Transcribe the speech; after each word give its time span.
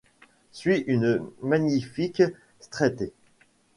Suit 0.51 0.83
une 0.87 1.21
magnifique 1.43 2.23
strette. 2.59 3.13